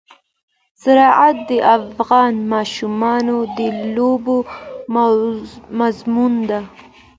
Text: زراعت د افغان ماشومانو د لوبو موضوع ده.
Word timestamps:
زراعت 0.83 1.37
د 1.49 1.51
افغان 1.77 2.33
ماشومانو 2.53 3.37
د 3.57 3.59
لوبو 3.95 4.37
موضوع 4.95 6.35
ده. 6.49 6.61